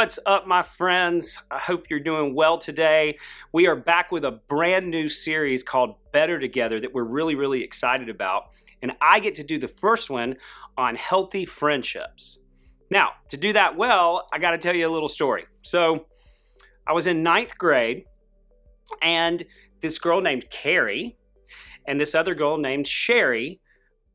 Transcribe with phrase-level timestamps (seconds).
[0.00, 1.44] What's up, my friends?
[1.50, 3.18] I hope you're doing well today.
[3.52, 7.62] We are back with a brand new series called Better Together that we're really, really
[7.62, 8.44] excited about.
[8.80, 10.36] And I get to do the first one
[10.78, 12.38] on healthy friendships.
[12.90, 15.44] Now, to do that well, I got to tell you a little story.
[15.60, 16.06] So,
[16.86, 18.04] I was in ninth grade,
[19.02, 19.44] and
[19.82, 21.18] this girl named Carrie
[21.86, 23.60] and this other girl named Sherry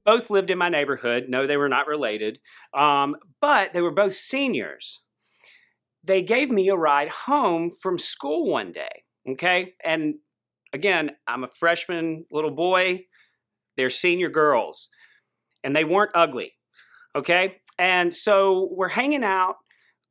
[0.04, 1.26] both lived in my neighborhood.
[1.30, 2.40] No, they were not related,
[2.74, 5.02] um, but they were both seniors.
[6.06, 9.04] They gave me a ride home from school one day.
[9.28, 9.74] Okay.
[9.84, 10.16] And
[10.74, 13.06] again, I'm a freshman little boy.
[13.78, 14.90] They're senior girls,
[15.64, 16.54] and they weren't ugly.
[17.16, 17.58] Okay.
[17.78, 19.56] And so we're hanging out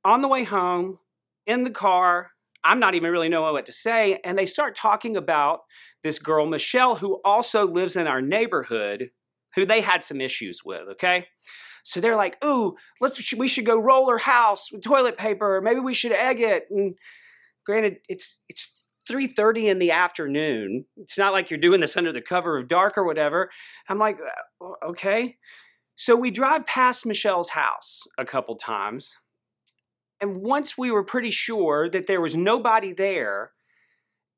[0.05, 0.99] on the way home
[1.47, 2.31] in the car.
[2.63, 4.21] I'm not even really knowing what to say.
[4.25, 5.61] And they start talking about
[6.03, 9.11] this girl, Michelle, who also lives in our neighborhood,
[9.55, 11.27] who they had some issues with, okay?
[11.85, 15.61] So they're like, "Ooh, let's we should go roll her house with toilet paper.
[15.63, 16.97] Maybe we should egg it." And
[17.65, 20.87] granted, it's it's 3:30 in the afternoon.
[20.97, 23.51] It's not like you're doing this under the cover of dark or whatever.
[23.89, 25.37] I'm like, uh, "Okay."
[25.95, 29.17] So we drive past Michelle's house a couple times.
[30.21, 33.53] And once we were pretty sure that there was nobody there,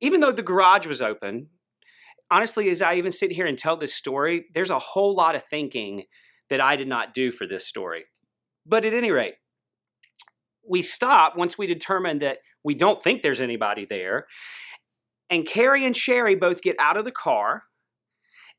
[0.01, 1.47] even though the garage was open,
[2.29, 5.45] honestly, as I even sit here and tell this story, there's a whole lot of
[5.45, 6.03] thinking
[6.49, 8.05] that I did not do for this story.
[8.65, 9.35] But at any rate,
[10.67, 14.27] we stop once we determine that we don't think there's anybody there.
[15.29, 17.63] And Carrie and Sherry both get out of the car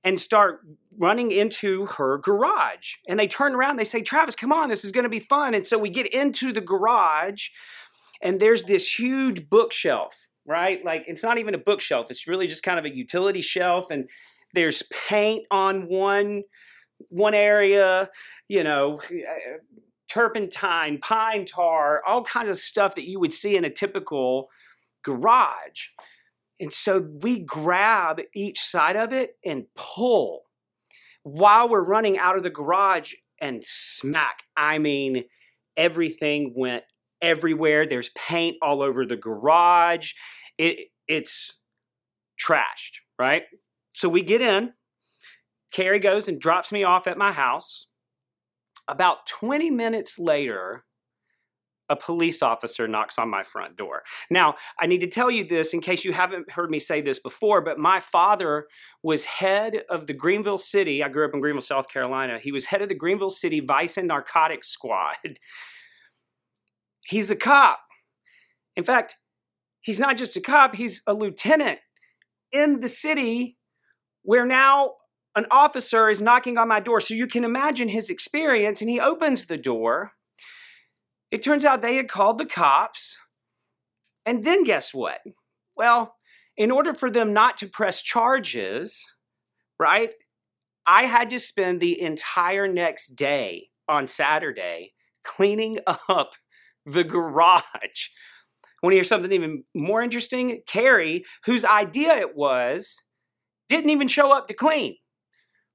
[0.05, 0.61] and start
[0.98, 2.94] running into her garage.
[3.09, 5.55] And they turn around, they say, Travis, come on, this is to be fun.
[5.55, 7.48] And so we get into the garage,
[8.22, 10.83] and there's this huge bookshelf right?
[10.84, 12.11] Like it's not even a bookshelf.
[12.11, 14.09] It's really just kind of a utility shelf and
[14.55, 16.43] there's paint on one
[17.10, 18.10] one area,
[18.48, 19.59] you know, uh,
[20.09, 24.48] turpentine, pine tar, all kinds of stuff that you would see in a typical
[25.03, 25.88] garage.
[26.60, 30.42] And so we grab each side of it and pull
[31.22, 34.42] while we're running out of the garage and smack.
[34.56, 35.25] I mean,
[35.76, 36.84] everything went
[37.22, 37.87] everywhere.
[37.87, 40.12] There's paint all over the garage.
[40.56, 41.54] It it's
[42.38, 43.44] trashed, right?
[43.92, 44.72] So we get in.
[45.73, 47.87] Carrie goes and drops me off at my house.
[48.89, 50.84] About 20 minutes later,
[51.91, 54.03] a police officer knocks on my front door.
[54.31, 57.19] Now, I need to tell you this in case you haven't heard me say this
[57.19, 58.67] before, but my father
[59.03, 61.03] was head of the Greenville City.
[61.03, 62.39] I grew up in Greenville, South Carolina.
[62.39, 65.17] He was head of the Greenville City Vice and Narcotics Squad.
[67.06, 67.81] He's a cop.
[68.77, 69.17] In fact,
[69.81, 71.79] he's not just a cop, he's a lieutenant
[72.53, 73.56] in the city
[74.23, 74.93] where now
[75.37, 77.00] an officer is knocking on my door.
[77.00, 80.12] So you can imagine his experience, and he opens the door.
[81.31, 83.16] It turns out they had called the cops.
[84.25, 85.21] And then guess what?
[85.77, 86.17] Well,
[86.56, 89.15] in order for them not to press charges,
[89.78, 90.12] right,
[90.87, 95.78] I had to spend the entire next day on Saturday cleaning
[96.09, 96.33] up
[96.84, 98.09] the garage.
[98.83, 100.61] Want to hear something even more interesting?
[100.67, 103.03] Carrie, whose idea it was,
[103.69, 104.97] didn't even show up to clean.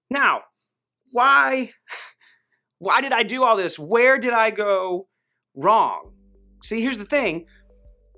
[0.09, 0.41] Now,
[1.11, 1.71] why
[2.79, 3.79] why did I do all this?
[3.79, 5.07] Where did I go
[5.55, 6.13] wrong?
[6.63, 7.45] See, here's the thing.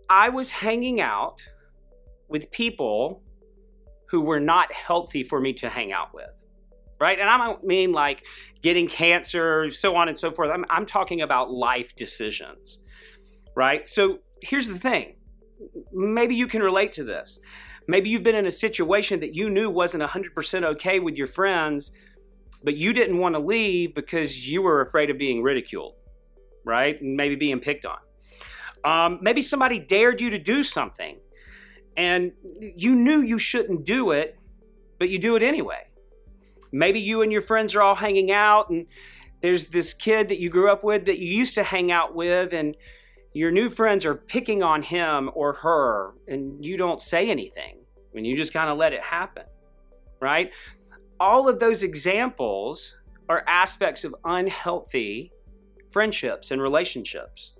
[0.09, 1.41] I was hanging out
[2.27, 3.23] with people
[4.09, 6.29] who were not healthy for me to hang out with
[6.97, 7.19] right?
[7.19, 8.23] And I don't mean like
[8.61, 10.49] getting cancer, so on and so forth.
[10.49, 12.79] I'm, I'm talking about life decisions
[13.55, 13.87] right?
[13.87, 15.15] So here's the thing
[15.93, 17.39] maybe you can relate to this.
[17.87, 21.91] Maybe you've been in a situation that you knew wasn't 100% okay with your friends,
[22.63, 25.93] but you didn't want to leave because you were afraid of being ridiculed,
[26.63, 26.99] right?
[26.99, 27.99] And maybe being picked on.
[28.83, 31.19] Um, maybe somebody dared you to do something
[31.97, 34.37] and you knew you shouldn't do it,
[34.99, 35.87] but you do it anyway.
[36.71, 38.87] Maybe you and your friends are all hanging out and
[39.41, 42.53] there's this kid that you grew up with that you used to hang out with
[42.53, 42.75] and
[43.33, 47.84] your new friends are picking on him or her and you don't say anything
[48.15, 49.43] and you just kind of let it happen,
[50.19, 50.51] right?
[51.19, 52.95] All of those examples
[53.29, 55.31] are aspects of unhealthy
[55.89, 57.53] friendships and relationships.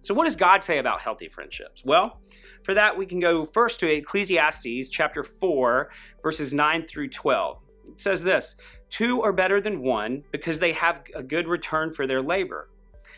[0.00, 1.82] So, what does God say about healthy friendships?
[1.84, 2.20] Well,
[2.64, 5.90] for that, we can go first to Ecclesiastes chapter 4,
[6.22, 7.62] verses 9 through 12.
[7.92, 8.56] It says this
[8.90, 12.68] Two are better than one because they have a good return for their labor.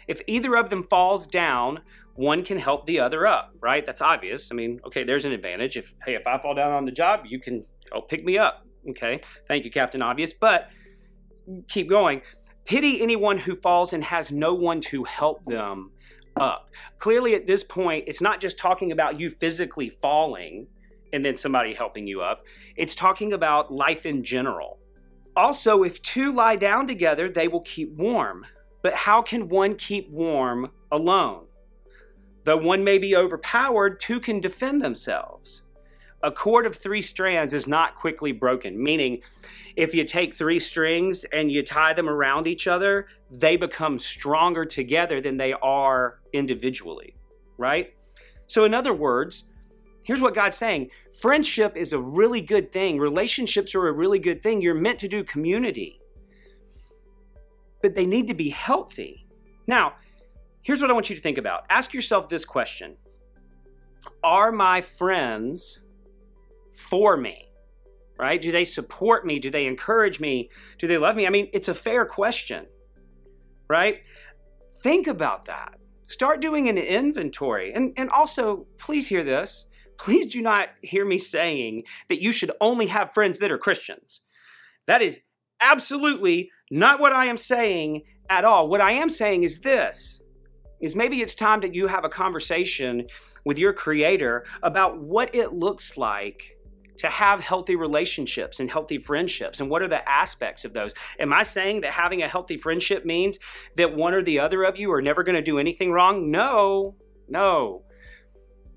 [0.08, 1.81] If either of them falls down,
[2.14, 3.84] one can help the other up, right?
[3.84, 4.50] That's obvious.
[4.52, 5.76] I mean, okay, there's an advantage.
[5.76, 8.66] If hey, if I fall down on the job, you can oh, pick me up.
[8.90, 10.32] Okay, thank you, Captain Obvious.
[10.32, 10.69] But
[11.69, 12.22] keep going.
[12.64, 15.90] Pity anyone who falls and has no one to help them.
[16.37, 16.70] up.
[16.98, 20.66] Clearly, at this point, it's not just talking about you physically falling
[21.12, 22.44] and then somebody helping you up,
[22.76, 24.80] it's talking about life in general.
[25.37, 28.44] Also, if two lie down together, they will keep warm.
[28.84, 31.46] But how can one keep warm alone?
[32.44, 35.62] Though one may be overpowered, two can defend themselves.
[36.22, 39.22] A cord of three strands is not quickly broken, meaning,
[39.75, 44.66] if you take three strings and you tie them around each other, they become stronger
[44.66, 47.16] together than they are individually,
[47.56, 47.94] right?
[48.48, 49.44] So, in other words,
[50.02, 50.90] here's what God's saying
[51.22, 54.60] friendship is a really good thing, relationships are a really good thing.
[54.60, 56.00] You're meant to do community,
[57.84, 59.26] but they need to be healthy.
[59.66, 59.96] Now,
[60.62, 62.96] here's what I want you to think about ask yourself this question
[64.22, 65.81] Are my friends
[66.72, 67.50] for me?
[68.19, 68.40] Right?
[68.40, 69.38] Do they support me?
[69.38, 70.48] Do they encourage me?
[70.78, 71.26] Do they love me?
[71.26, 72.64] I mean, it's a fair question,
[73.69, 74.02] right?
[74.82, 75.75] Think about that.
[76.06, 77.75] Start doing an inventory.
[77.75, 79.66] And, and also, please hear this.
[79.98, 84.22] Please do not hear me saying that you should only have friends that are Christians.
[84.87, 85.20] That is
[85.60, 88.68] absolutely not what I am saying at all.
[88.68, 90.20] What I am saying is this
[90.80, 93.06] is maybe it's time that you have a conversation
[93.44, 96.58] with your creator about what it looks like
[96.98, 100.94] to have healthy relationships and healthy friendships and what are the aspects of those?
[101.18, 103.38] Am i saying that having a healthy friendship means
[103.76, 106.30] that one or the other of you are never going to do anything wrong?
[106.30, 106.96] No
[107.28, 107.82] no.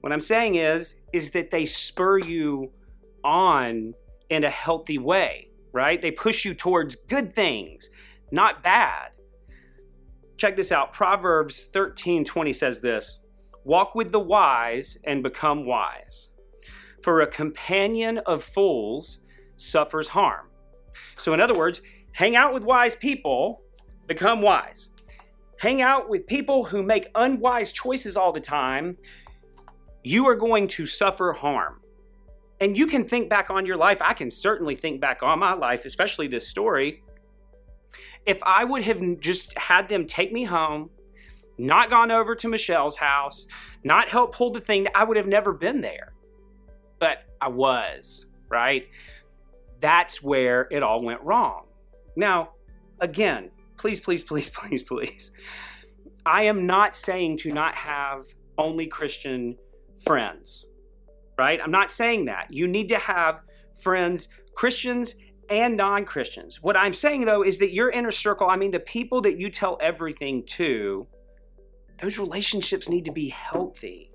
[0.01, 2.71] What i'm saying is is that they spur you
[3.24, 3.94] on
[4.29, 5.47] in a healthy way
[5.77, 7.89] right they push you towards good things
[8.31, 9.12] not bad
[10.38, 13.21] check this out proverbs 13 20 says this
[13.63, 16.31] walk with the wise and become wise
[17.07, 19.19] for a companion of fools
[19.56, 20.47] suffers harm.
[21.15, 21.81] So, in other words,
[22.12, 23.62] hang out with wise people,
[24.07, 24.91] become wise.
[25.59, 28.97] Hang out with people who make unwise choices all the time,
[30.03, 31.81] you are going to suffer harm.
[32.59, 34.00] And you can think back on your life.
[34.01, 37.04] I can certainly think back on my life, especially this story.
[38.25, 40.89] If I would have just had them take me home,
[41.57, 43.48] not gone over to Michelle's house,
[43.83, 46.13] not help pull the thing, I would have never been there
[47.00, 48.88] but I was, right?
[49.80, 51.65] That's where it all went wrong.
[52.15, 52.51] Now,
[53.00, 55.31] again, please, please, please, please, please.
[56.25, 58.25] I am not saying to not have
[58.57, 59.57] only Christian
[60.06, 60.65] friends,
[61.38, 61.60] right?
[61.63, 62.48] I'm not saying that.
[62.51, 63.42] You need to have
[63.75, 65.16] friends, Christians
[65.50, 66.62] and non Christians.
[66.62, 69.50] What I'm saying though is that your inner circle, I mean, the people that you
[69.50, 71.07] tell everything to,
[72.00, 74.12] those relationships need to be healthy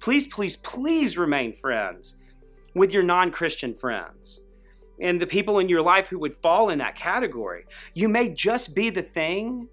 [0.00, 2.14] please, please, please remain friends
[2.74, 4.40] with your non Christian friends
[5.00, 7.64] and the people in your life who would fall in that category.
[7.94, 9.68] You may just be the thing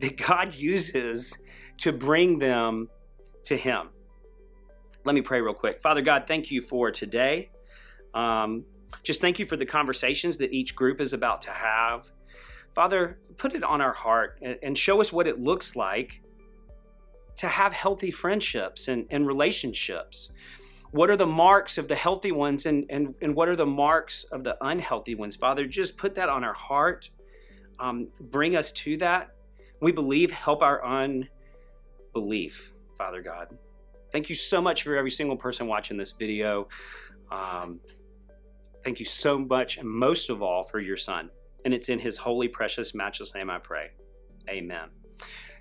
[0.00, 1.36] that God uses
[1.78, 2.88] to bring them
[3.44, 3.88] to Him.
[5.04, 5.80] Let me pray real quick.
[5.80, 7.50] Father God, thank you for today.
[8.14, 8.64] Um,
[9.02, 12.10] just thank you for the conversations that each group is about to have.
[12.74, 16.22] Father, put it on our heart and show us what it looks like
[17.38, 20.30] to have healthy friendships and, and relationships?
[20.90, 24.24] What are the marks of the healthy ones and, and, and what are the marks
[24.24, 25.36] of the unhealthy ones?
[25.36, 27.10] Father, just put that on our heart.
[27.78, 29.34] Um, bring us to that.
[29.80, 33.56] We believe, help our unbelief, Father God.
[34.12, 36.68] Thank you so much for every single person watching this video.
[37.30, 37.80] Um,
[38.82, 41.30] thank you so much, and most of all, for your son.
[41.64, 43.90] And it's in his holy, precious, matchless name I pray.
[44.48, 44.88] Amen.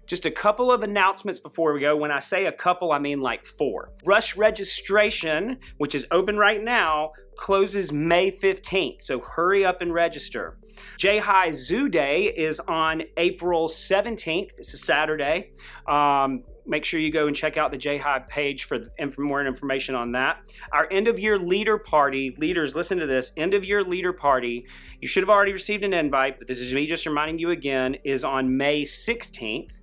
[0.06, 1.98] Just a couple of announcements before we go.
[1.98, 3.92] When I say a couple, I mean like four.
[4.06, 10.58] Rush registration, which is open right now, closes May 15th, so hurry up and register.
[10.98, 14.52] J High Zoo Day is on April 17th.
[14.58, 15.52] It's a Saturday.
[15.88, 19.46] Um, make sure you go and check out the J High page for, for more
[19.46, 20.40] information on that.
[20.72, 24.68] Our end of year leader party, leaders, listen to this end of year leader party.
[25.02, 27.96] You should have already received an invite, but this is me just reminding you again,
[28.04, 29.82] is on May 16th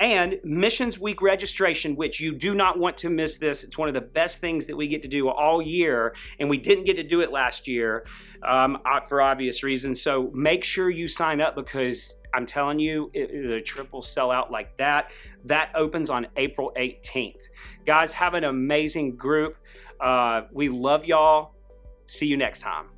[0.00, 3.64] and Missions Week registration, which you do not want to miss this.
[3.64, 6.58] It's one of the best things that we get to do all year, and we
[6.58, 8.06] didn't get to do it last year
[8.42, 10.02] um, uh, for obvious reasons.
[10.02, 14.50] So make sure you sign up because I'm telling you, the trip will sell out
[14.50, 15.10] like that.
[15.44, 17.42] That opens on April 18th.
[17.86, 19.56] Guys, have an amazing group.
[20.00, 21.54] Uh, we love y'all.
[22.06, 22.93] See you next time.